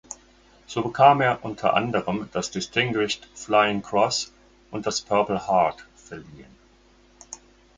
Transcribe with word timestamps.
So 0.65 0.81
bekam 0.81 1.21
er 1.21 1.45
unter 1.45 1.75
anderem 1.75 2.27
das 2.31 2.49
Distinguished 2.49 3.27
Flying 3.35 3.83
Cross 3.83 4.33
und 4.71 4.87
das 4.87 4.99
Purple 5.01 5.47
Heart 5.47 5.85
verliehen. 5.95 6.49